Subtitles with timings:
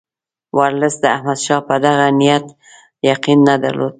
[0.57, 2.45] ورلسټ د احمدشاه په دغه نیت
[3.11, 3.89] یقین نه درلود.